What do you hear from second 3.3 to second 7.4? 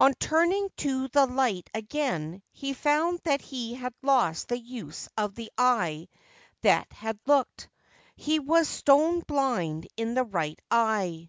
he had lost the use of the eye that had